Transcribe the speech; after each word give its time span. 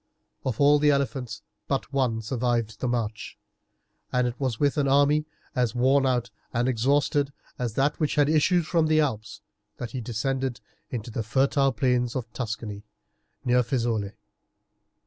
Of 0.43 0.59
all 0.59 0.79
the 0.79 0.89
elephants 0.89 1.43
but 1.67 1.93
one 1.93 2.23
survived 2.23 2.79
the 2.79 2.87
march, 2.87 3.37
and 4.11 4.25
it 4.27 4.33
was 4.39 4.59
with 4.59 4.75
an 4.77 4.87
army 4.87 5.25
as 5.55 5.75
worn 5.75 6.07
out 6.07 6.31
and 6.51 6.67
exhausted 6.67 7.31
as 7.59 7.75
that 7.75 7.99
which 7.99 8.15
had 8.15 8.27
issued 8.27 8.65
from 8.65 8.87
the 8.87 8.99
Alps 8.99 9.41
that 9.77 9.91
he 9.91 10.01
descended 10.01 10.59
into 10.89 11.11
the 11.11 11.21
fertile 11.21 11.71
plains 11.71 12.15
of 12.15 12.33
Tuscany, 12.33 12.83
near 13.45 13.61
Fiesole. 13.61 14.13